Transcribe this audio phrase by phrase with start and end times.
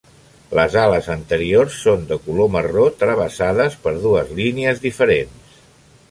[0.59, 5.61] Les ales anteriors són de color marró, travessades per dues línies diferents.